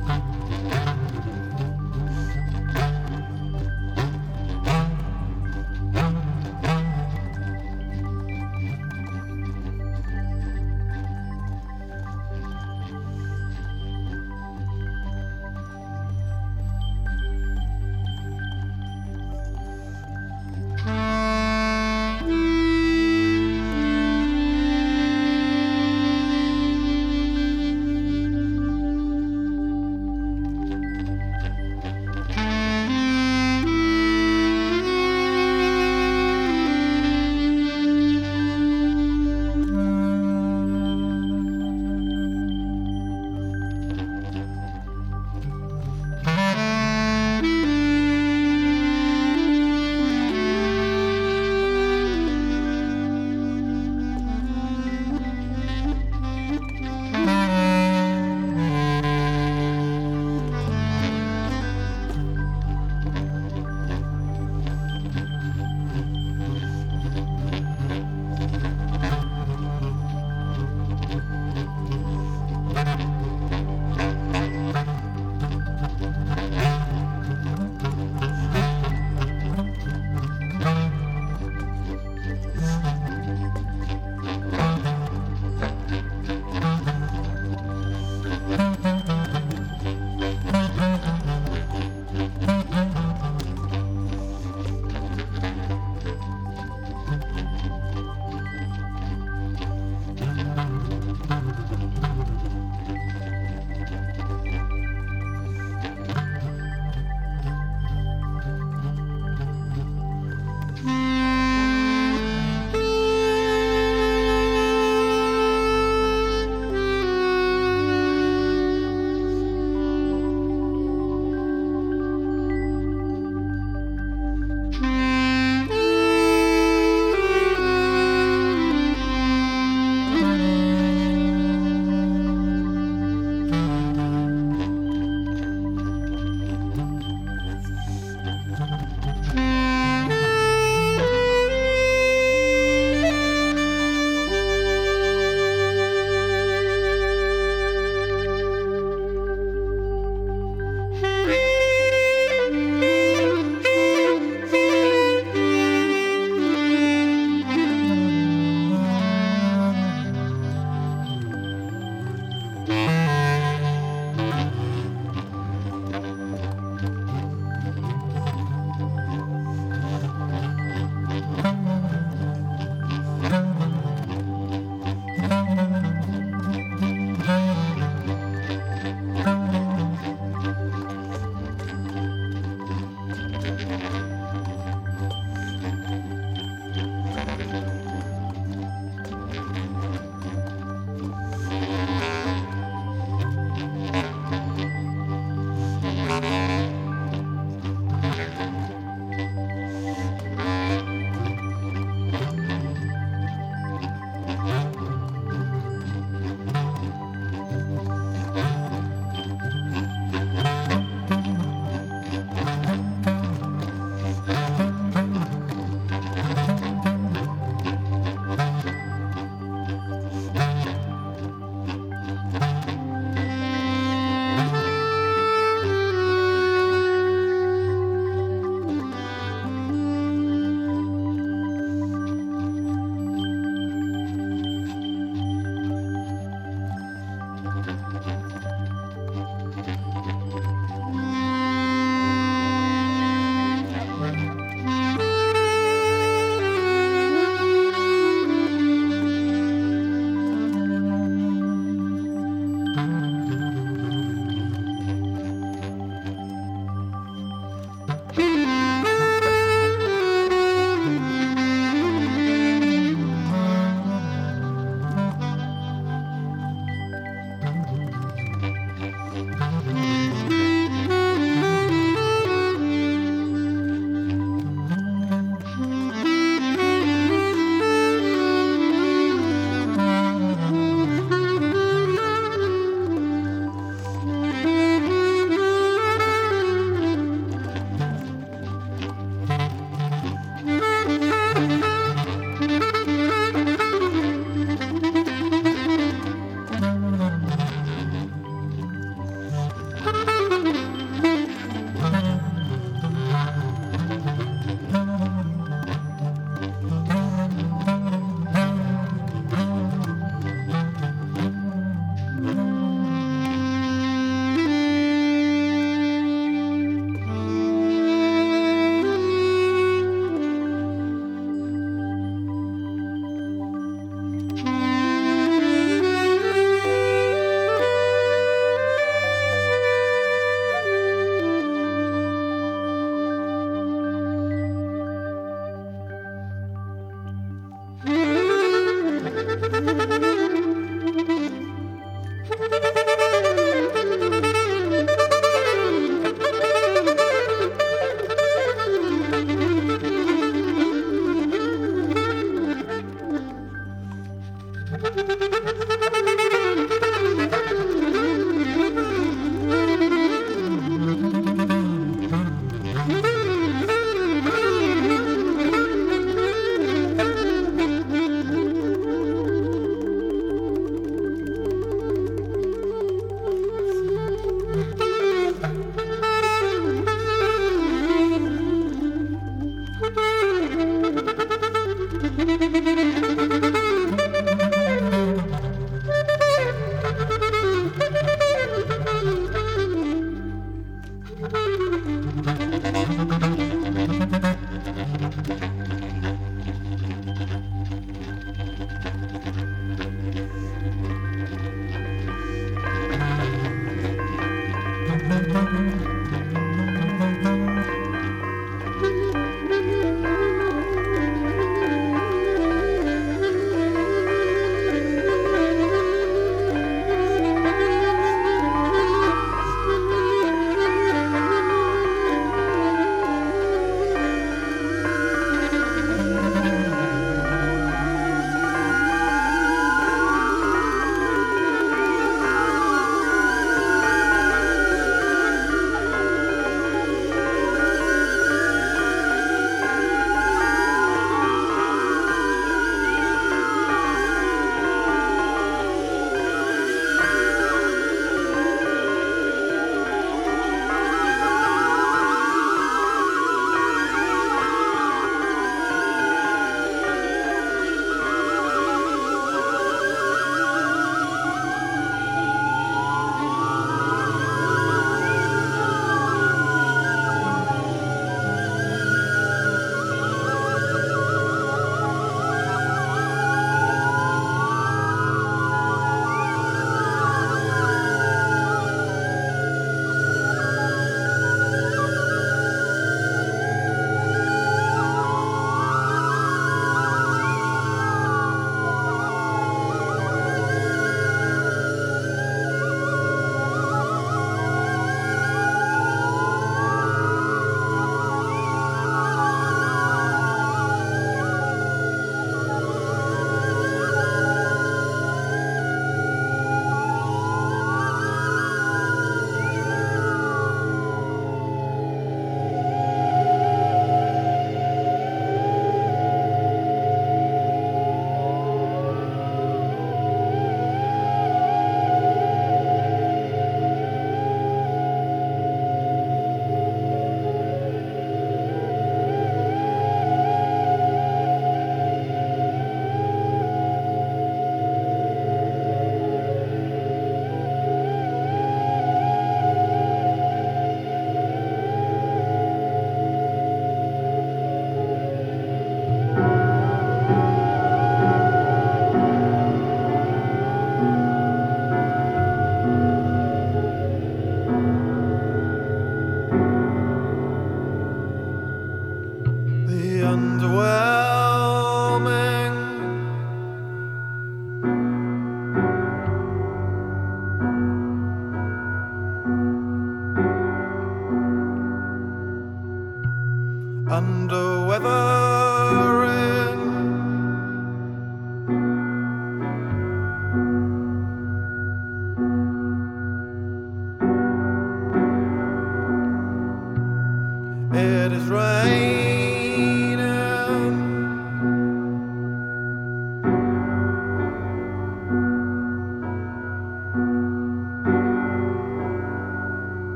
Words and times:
Bye. 0.00 0.31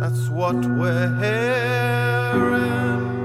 That's 0.00 0.30
what 0.30 0.56
we're 0.56 1.14
hearing. 1.20 3.19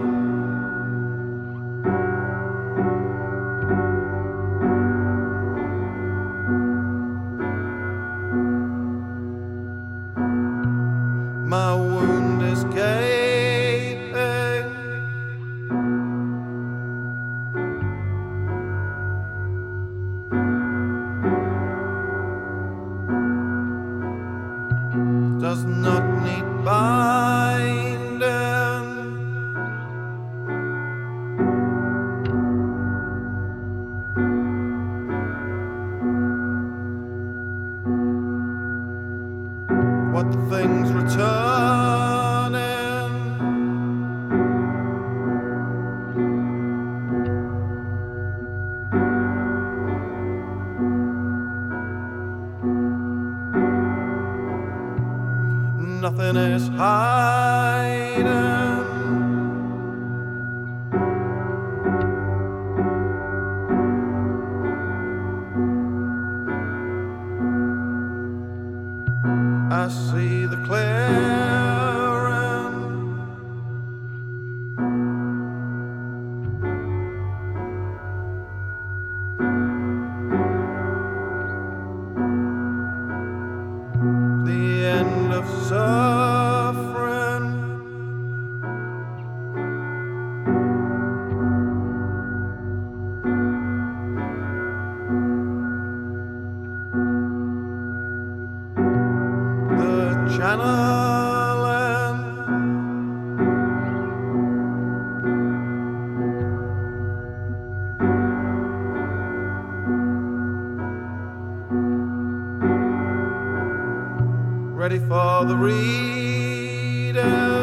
Ready 114.85 114.99
for 114.99 115.45
the 115.45 115.57
reading. 115.57 117.54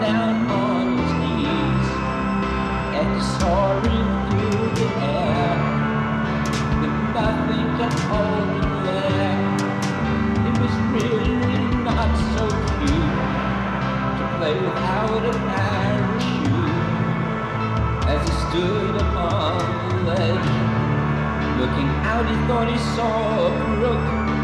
down 0.00 0.50
on 0.50 0.98
his 0.98 1.12
knees 1.20 1.88
and 2.98 3.10
soaring 3.38 4.08
through 4.30 4.68
the 4.78 4.88
air. 5.02 5.54
But 6.80 6.92
nothing 7.14 7.66
can 7.78 7.94
hold 8.08 8.48
him 8.54 8.72
there. 8.84 9.36
It 10.48 10.54
was 10.62 10.74
really 10.94 11.64
not 11.84 12.10
so 12.34 12.44
cute 12.78 13.14
to 14.18 14.24
play 14.36 14.54
without 14.54 15.22
a 15.24 15.34
parachute 15.50 16.74
as 18.12 18.20
he 18.28 18.34
stood 18.48 18.94
upon 18.96 19.58
the 19.88 20.12
ledge. 20.12 20.50
Looking 21.60 21.90
out, 22.10 22.24
he 22.26 22.36
thought 22.46 22.68
he 22.70 22.78
saw 22.96 23.46
a 23.46 23.50
crook. 23.64 24.43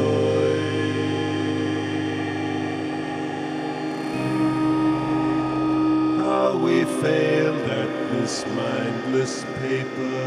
this 8.31 8.45
mindless 8.55 9.43
paper. 9.59 10.17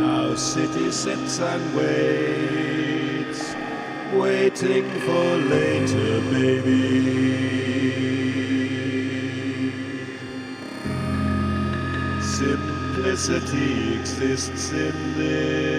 Now 0.00 0.34
city 0.34 0.90
sits 0.90 1.38
and 1.38 1.64
waits, 1.76 3.54
waiting 4.14 4.90
for 5.06 5.36
later, 5.54 6.20
baby. 6.32 6.86
Simplicity 12.20 14.00
exists 14.00 14.72
in 14.72 14.96
this. 15.16 15.75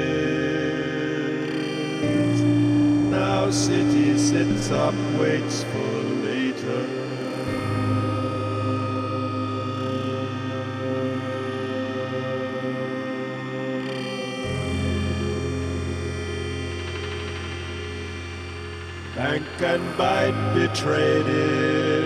Now 3.48 3.54
city 3.54 4.18
sits 4.18 4.72
up, 4.72 4.93
waits 5.18 5.64
for 5.64 6.04
later. 6.26 6.84
Bank 19.16 19.45
and 19.62 19.98
bite 19.98 20.54
betrayed 20.54 21.28
it. 21.28 22.04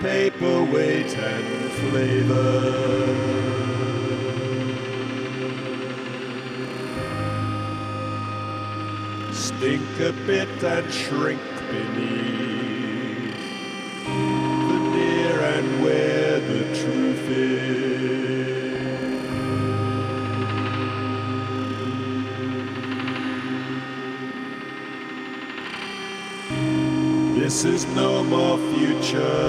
Paperweight 0.00 1.18
and 1.18 1.72
flavor. 1.72 3.63
Stink 9.64 9.98
a 10.00 10.12
bit 10.26 10.62
and 10.62 10.92
shrink 10.92 11.40
beneath 11.70 13.34
the 14.68 14.78
near 14.92 15.40
and 15.40 15.82
where 15.82 16.38
the 16.38 16.64
truth 16.80 17.26
is. 17.30 17.74
This 27.40 27.64
is 27.64 27.86
no 27.86 28.22
more 28.22 28.58
future 28.74 29.43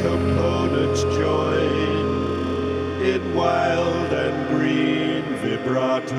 components 0.00 1.02
join 1.02 1.96
in 3.02 3.34
wild 3.34 4.12
and 4.12 4.48
green 4.48 5.24
vibrato. 5.42 6.16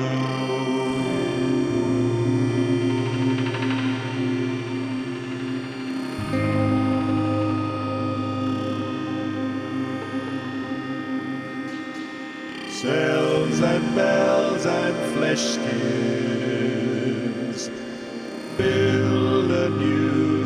Cells 12.70 13.60
and 13.60 13.94
bells 13.94 14.66
and 14.66 14.96
flesh 15.14 15.40
skins 15.40 16.48
build 18.56 19.50
a 19.50 19.68
new 19.70 20.37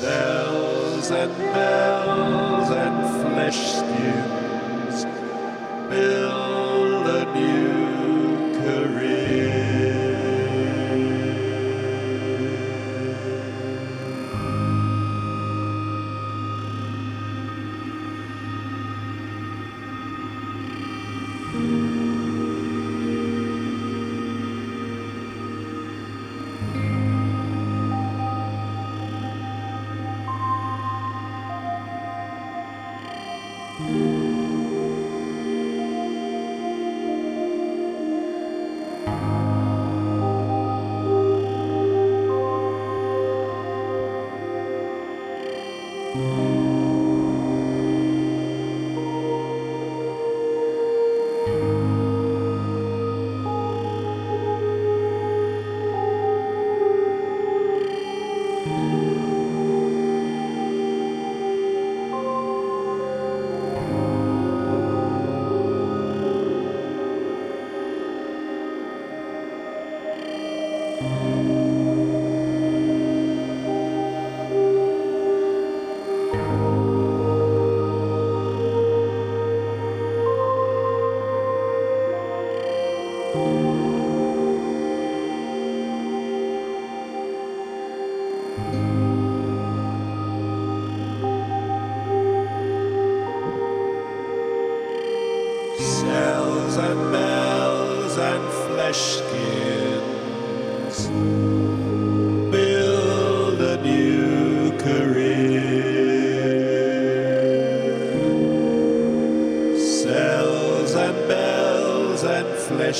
Cells 0.00 1.10
and 1.10 1.36
bells 1.36 2.70
and 2.70 3.20
flesh 3.20 3.72
skins 3.72 4.39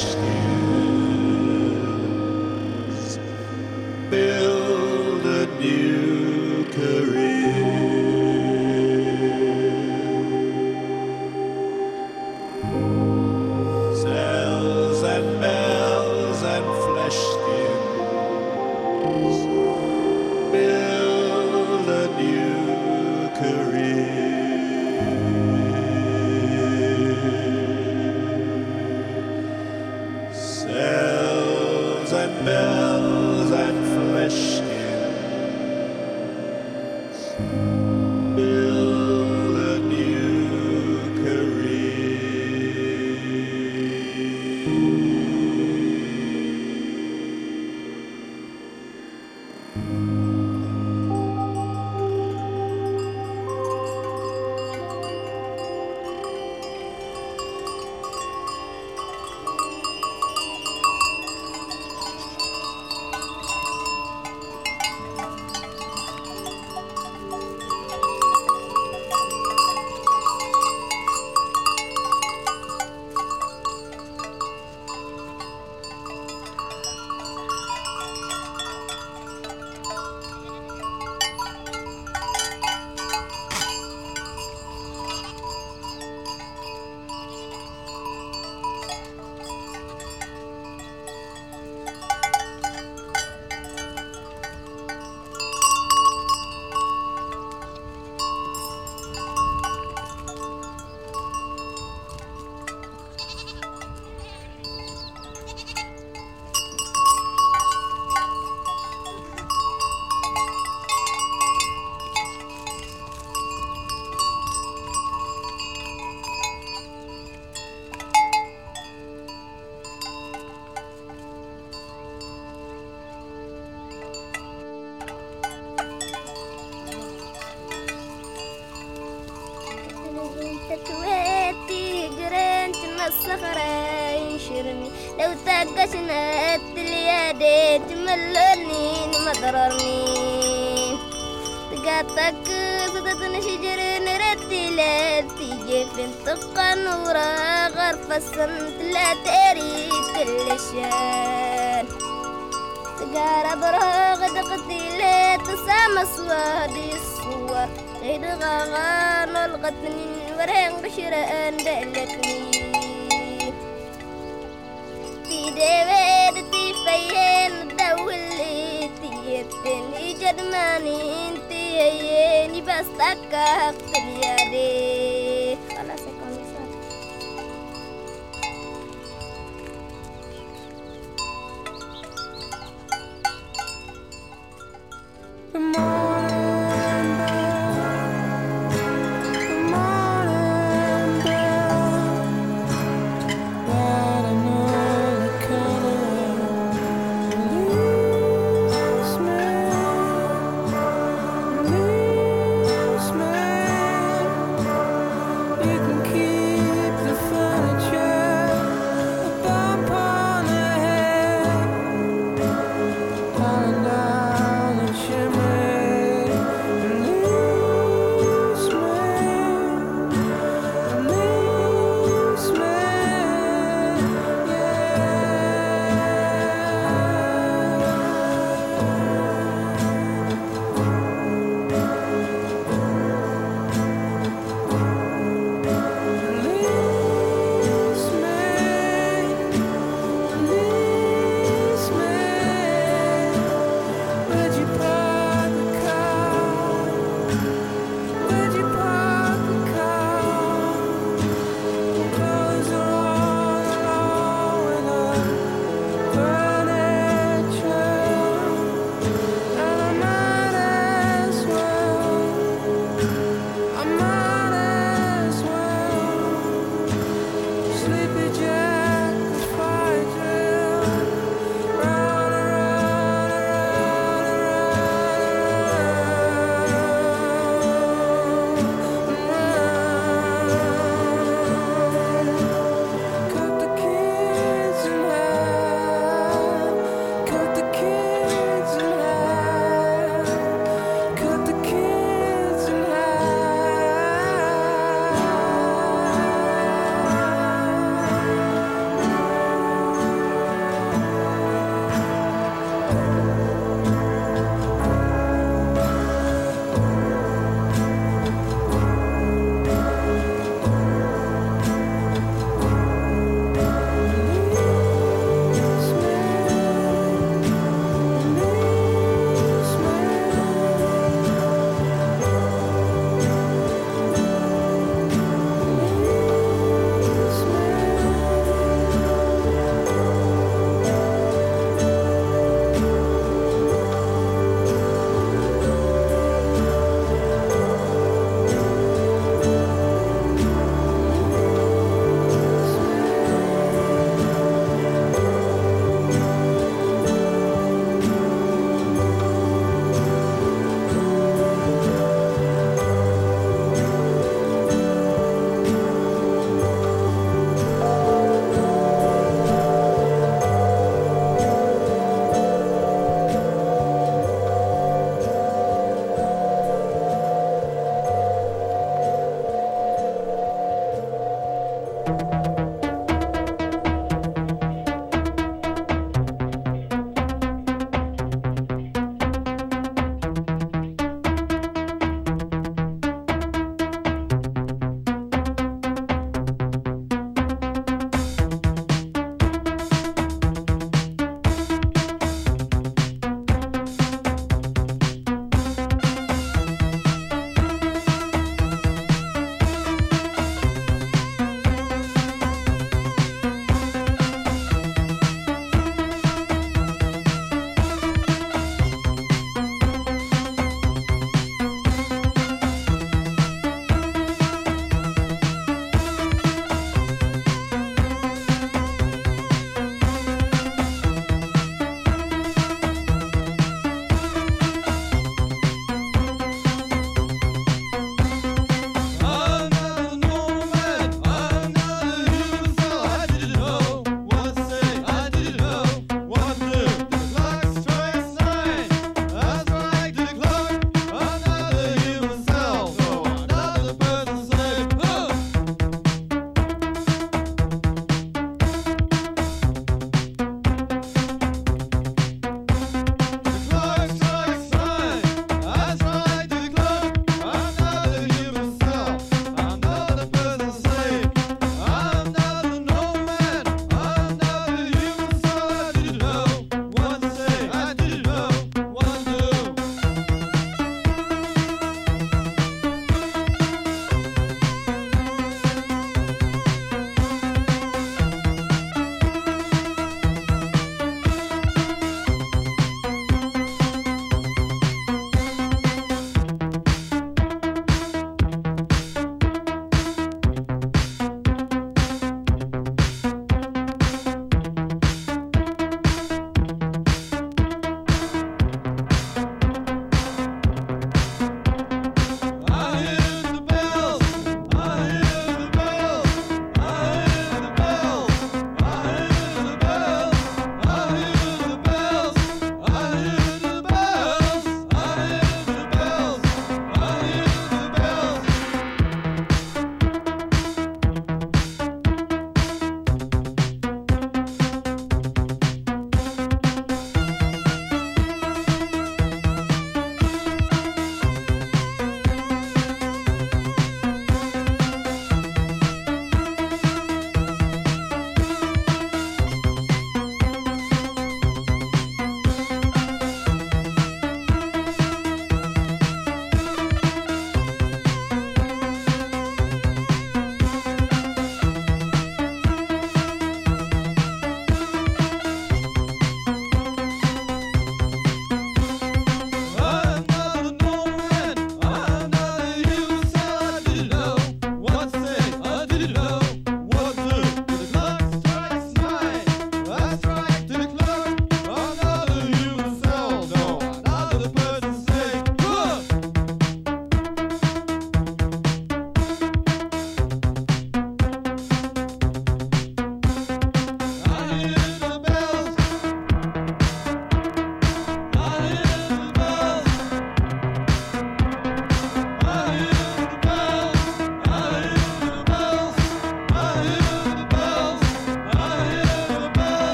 and 0.00 0.51